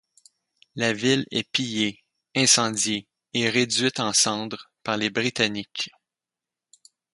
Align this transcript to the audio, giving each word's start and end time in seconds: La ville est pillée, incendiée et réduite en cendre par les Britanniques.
La 0.73 0.93
ville 0.93 1.27
est 1.29 1.47
pillée, 1.51 2.03
incendiée 2.35 3.05
et 3.35 3.51
réduite 3.51 3.99
en 3.99 4.13
cendre 4.13 4.71
par 4.81 4.97
les 4.97 5.11
Britanniques. 5.11 5.91